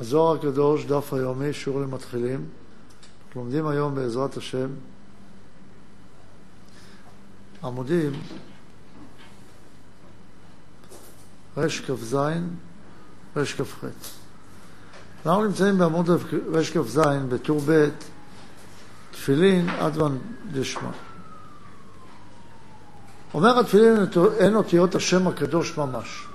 [0.00, 2.44] הזוהר הקדוש, דף היומי, שיעור למתחילים.
[3.26, 4.68] אנחנו לומדים היום בעזרת השם
[7.64, 8.12] עמודים
[11.56, 12.16] רכ"ז,
[13.36, 13.84] רכ"ח.
[15.26, 16.10] אנחנו נמצאים בעמוד
[16.52, 17.88] רכ"ז בטור ב',
[19.10, 20.18] תפילין אדוון
[20.52, 20.90] דשמא.
[23.34, 23.96] אומר התפילין
[24.38, 26.26] אין אותיות השם הקדוש ממש.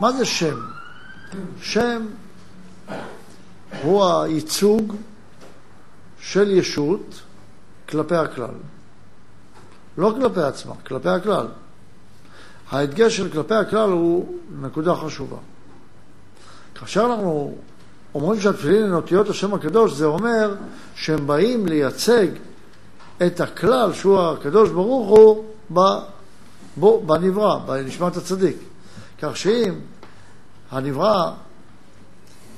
[0.00, 0.58] מה זה שם?
[1.60, 2.06] שם
[3.82, 4.94] הוא הייצוג
[6.20, 7.22] של ישות
[7.88, 8.54] כלפי הכלל.
[9.98, 11.46] לא כלפי עצמה, כלפי הכלל.
[12.70, 15.36] ההדגש של כלפי הכלל הוא נקודה חשובה.
[16.74, 17.54] כאשר אנחנו
[18.14, 20.54] אומרים שהתפילין הן אותיות השם הקדוש, זה אומר
[20.94, 22.26] שהם באים לייצג
[23.26, 25.44] את הכלל שהוא הקדוש ברוך הוא
[26.76, 28.56] בו, בנברא, בנשמת הצדיק.
[29.22, 29.74] כך שאם
[30.70, 31.32] הנברא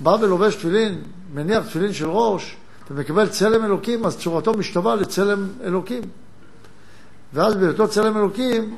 [0.02, 1.02] בא ולובש תפילין,
[1.34, 2.56] מניח תפילין של ראש,
[2.90, 6.02] ומקבל צלם אלוקים, אז צורתו משתווה לצלם אלוקים.
[7.34, 8.76] ואז בהיותו צלם אלוקים,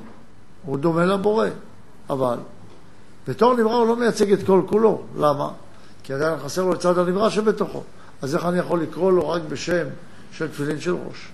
[0.64, 1.48] הוא דומה לבורא.
[2.10, 2.36] אבל
[3.28, 5.02] בתור נברא הוא לא מייצג את כל כולו.
[5.16, 5.50] למה?
[6.02, 7.82] כי עדיין חסר לו את צד הנברא שבתוכו.
[8.22, 9.86] אז איך אני יכול לקרוא לו רק בשם
[10.32, 11.28] של תפילין של ראש?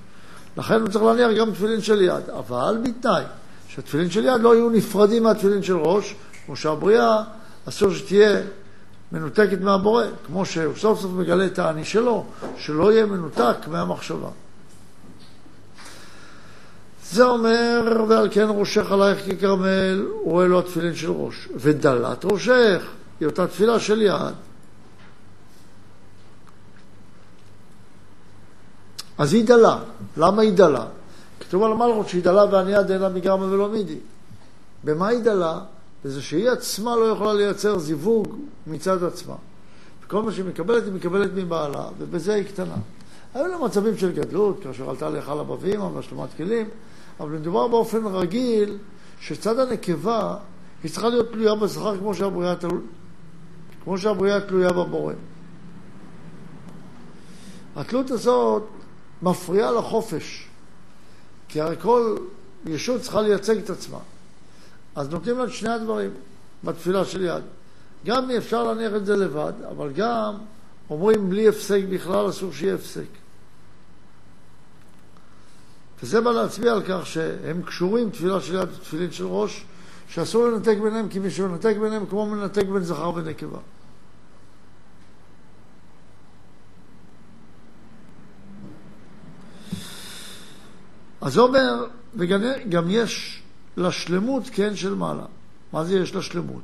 [0.57, 3.23] לכן הוא צריך להניח גם תפילין של יד, אבל בתנאי
[3.69, 6.15] שתפילין של יד לא יהיו נפרדים מהתפילין של ראש,
[6.47, 7.23] כמו שהבריאה
[7.69, 8.41] אסור שתהיה
[9.13, 14.29] מנותקת מהבורא, כמו שהוא סוף סוף מגלה את האני שלו, שלא יהיה מנותק מהמחשבה.
[17.05, 21.49] זה אומר, ועל כן ראשך עלייך ככרמל, הוא אלו התפילין של ראש.
[21.57, 22.83] ודלת ראשך,
[23.21, 24.35] היא אותה תפילה של יד.
[29.19, 29.79] אז היא דלה.
[30.17, 30.85] למה היא דלה?
[31.41, 33.99] כתוב על המלכות שהיא דלה וענייה אין לה מגרמה ולא מידי.
[34.85, 35.59] במה היא דלה?
[36.05, 39.35] בזה שהיא עצמה לא יכולה לייצר זיווג מצד עצמה.
[40.05, 42.77] וכל מה שהיא מקבלת, היא מקבלת מבעלה, ובזה היא קטנה.
[43.35, 46.69] היו לה מצבים של גדלות, כאשר עלתה להיכל הבבים, או בהשלמת כלים,
[47.21, 48.79] אבל מדובר באופן רגיל,
[49.21, 50.37] שצד הנקבה,
[50.83, 52.69] היא צריכה להיות תלויה בזכר כמו שהבריאה, תל...
[53.85, 55.15] כמו שהבריאה תלויה בבורא.
[57.77, 58.63] התלות הזאת
[59.23, 60.49] מפריעה לחופש,
[61.49, 62.17] כי הרי כל
[62.67, 63.99] ישות צריכה לייצג את עצמה.
[64.95, 66.11] אז נותנים לה את שני הדברים
[66.65, 67.43] בתפילה של יד.
[68.07, 70.35] גם אפשר להניח את זה לבד, אבל גם
[70.91, 73.09] אומרים בלי הפסק בכלל, אסור שיהיה הפסק.
[76.03, 79.65] וזה בא להצביע על כך שהם קשורים תפילה של יד ותפילין של ראש,
[80.09, 83.59] שאסור לנתק ביניהם, כי מי שמנתק ביניהם כמו מנתק בין זכר ונקבה.
[91.21, 93.40] אז אומר, וגם יש
[93.81, 95.27] לשלמות כן של מעלה.
[95.73, 96.63] מה זה יש לשלמות?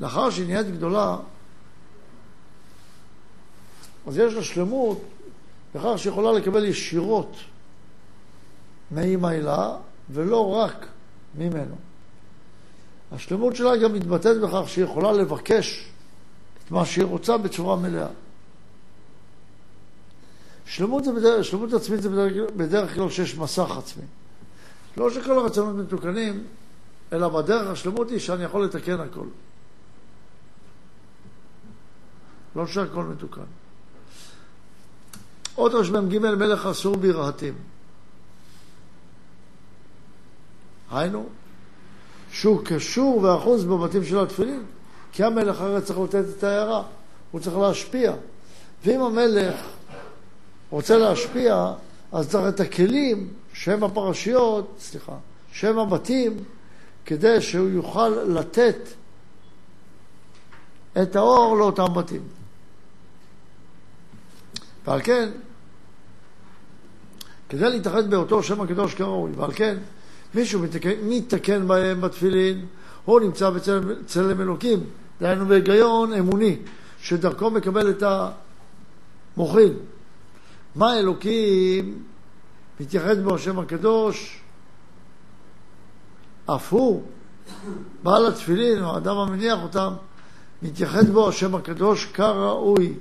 [0.00, 1.16] לאחר שהיא נהיית גדולה,
[4.06, 5.02] אז יש לה שלמות
[5.74, 7.36] בכך שיכולה לקבל ישירות
[8.90, 9.76] מאמא הילה,
[10.10, 10.86] ולא רק
[11.34, 11.74] ממנו.
[13.12, 15.90] השלמות שלה גם מתבטאת בכך שהיא יכולה לבקש
[16.64, 18.08] את מה שהיא רוצה בצורה מלאה.
[20.66, 24.04] שלמות, זה בדרך, שלמות עצמית זה בדרך, בדרך כלל שיש מסך עצמי.
[24.96, 26.44] לא שכל הרצונות מתוקנים,
[27.12, 29.26] אלא בדרך השלמות היא שאני יכול לתקן הכל.
[32.56, 33.40] לא שהכל מתוקן.
[35.54, 37.54] עוד רשמ"ג מלך אסור בירהטים.
[40.90, 41.28] היינו,
[42.32, 44.62] שהוא קשור ואחוז בבתים של התפילין,
[45.12, 46.82] כי המלך הרי צריך לתת את ההערה,
[47.30, 48.12] הוא צריך להשפיע.
[48.84, 49.56] ואם המלך
[50.70, 51.72] רוצה להשפיע,
[52.12, 55.16] אז צריך את הכלים שהם הפרשיות, סליחה,
[55.52, 56.36] שהם הבתים,
[57.06, 58.76] כדי שהוא יוכל לתת
[61.02, 62.22] את האור לאותם בתים.
[64.86, 65.28] ועל כן,
[67.48, 69.76] כדי להתאחד באותו שם הקדוש כראוי, ועל כן,
[70.34, 72.66] מישהו מתקן, מתקן בהם בתפילין,
[73.04, 74.80] הוא נמצא בצלם אלוקים,
[75.20, 76.56] דהיינו בהיגיון אמוני,
[77.02, 78.02] שדרכו מקבל את
[79.36, 79.72] המוחין.
[80.74, 82.02] מה אלוקים
[82.80, 84.40] מתייחד בו השם הקדוש,
[86.46, 87.02] אף הוא,
[88.02, 89.92] בעל התפילין, או האדם המניח אותם,
[90.62, 92.94] מתייחד בו השם הקדוש כראוי.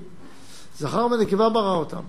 [0.78, 2.02] זכר ונקבה ברא אותם.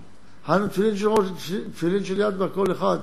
[0.47, 2.97] היינו תפילין של ראש, תפילין של יד והכל אחד.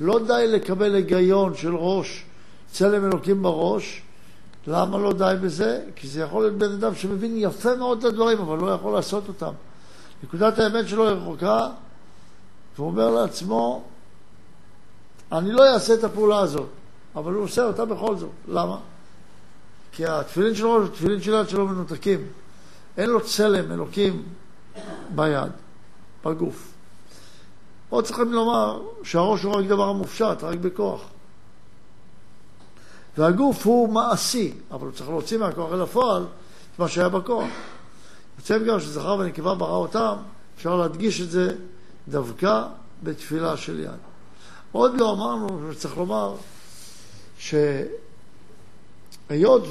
[0.00, 2.24] לא די לקבל היגיון של ראש,
[2.72, 4.02] צלם אלוקים בראש.
[4.66, 5.80] למה לא די בזה?
[5.96, 9.28] כי זה יכול להיות בן אדם שמבין יפה מאוד את הדברים, אבל לא יכול לעשות
[9.28, 9.52] אותם.
[10.22, 11.68] נקודת האמת שלו היא רחוקה,
[12.76, 13.84] והוא אומר לעצמו,
[15.32, 16.68] אני לא אעשה את הפעולה הזאת,
[17.16, 18.30] אבל הוא עושה אותה בכל זאת.
[18.48, 18.78] למה?
[19.92, 22.26] כי התפילין של ראש, התפילין של יד שלו מנותקים.
[22.96, 24.22] אין לו צלם אלוקים
[25.14, 25.52] ביד,
[26.24, 26.72] בגוף.
[27.88, 31.00] פה צריכים לומר שהראש הוא רק דבר מופשט, רק בכוח.
[33.18, 37.48] והגוף הוא מעשי, אבל הוא צריך להוציא מהכוח אל הפועל את מה שהיה בכוח.
[38.38, 40.14] יוצא בגלל שזכר ונקבה ברא אותם,
[40.56, 41.56] אפשר להדגיש את זה
[42.08, 42.64] דווקא
[43.02, 43.90] בתפילה של יד.
[44.72, 46.34] עוד לא אמרנו, צריך לומר,
[47.38, 47.72] שהיות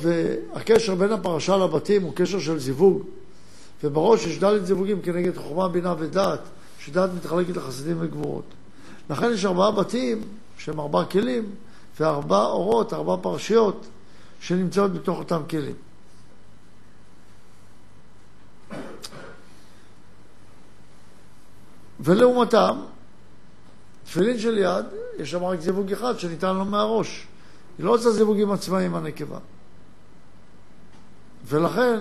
[0.02, 3.04] והקשר בין הפרשה לבתים הוא קשר של זיווג,
[3.84, 6.40] ובראש יש דלת זיווגים כנגד חוכמה, בינה ודעת,
[6.80, 8.46] שדעת מתחלקת לחסדים וגבורות.
[9.10, 10.22] לכן יש ארבעה בתים
[10.58, 11.50] שהם ארבעה כלים,
[12.00, 13.86] וארבע אורות, ארבע פרשיות,
[14.40, 15.76] שנמצאות בתוך אותם כלים.
[22.00, 22.78] ולעומתם,
[24.18, 24.86] תפילין של יד,
[25.20, 27.28] יש שם רק זיווג אחד שניתן לו מהראש.
[27.78, 29.38] היא לא עושה זיווגים עצמאיים הנקבה.
[31.46, 32.00] ולכן,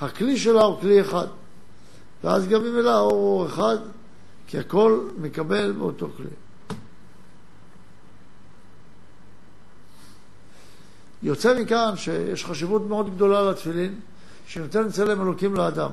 [0.00, 1.26] הכלי שלה הוא כלי אחד.
[2.24, 3.76] ואז גם ממילא האור הוא אחד,
[4.46, 6.26] כי הכל מקבל באותו כלי.
[11.22, 14.00] יוצא מכאן שיש חשיבות מאוד גדולה לתפילין,
[14.46, 15.90] שנותן צלם אלוקים לאדם.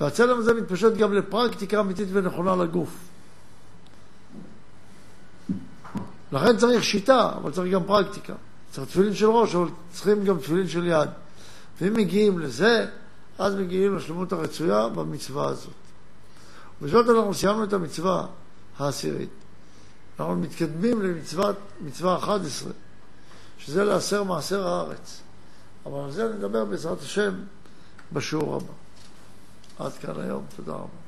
[0.00, 3.15] והצלם הזה מתפשט גם לפרקטיקה אמיתית ונכונה לגוף.
[6.36, 8.34] לכן צריך שיטה, אבל צריך גם פרקטיקה.
[8.70, 11.08] צריך תפילין של ראש, אבל צריכים גם תפילין של יד.
[11.80, 12.86] ואם מגיעים לזה,
[13.38, 15.72] אז מגיעים לשלמות הרצויה במצווה הזאת.
[16.82, 18.26] ובזאת אנחנו סיימנו את המצווה
[18.78, 19.30] העשירית.
[20.20, 21.02] אנחנו מתקדמים
[21.80, 22.72] למצווה 11,
[23.58, 25.20] שזה לעשר מעשר הארץ.
[25.86, 27.34] אבל על זה נדבר בעזרת השם
[28.12, 28.72] בשיעור הבא.
[29.78, 31.05] עד כאן היום, תודה רבה.